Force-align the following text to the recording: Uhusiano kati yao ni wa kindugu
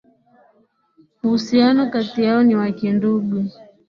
Uhusiano 1.23 1.81
kati 1.93 2.19
yao 2.25 2.41
ni 2.43 2.55
wa 2.59 2.67
kindugu 2.77 3.35